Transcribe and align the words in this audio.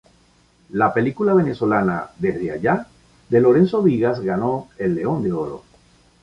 La 0.71 0.91
película 0.91 1.35
venezolana 1.35 2.09
"Desde 2.17 2.49
allá", 2.49 2.87
de 3.29 3.39
Lorenzo 3.39 3.83
Vigas, 3.83 4.19
ganó 4.19 4.69
el 4.79 4.95
León 4.95 5.21
de 5.21 5.31
Oro. 5.31 5.63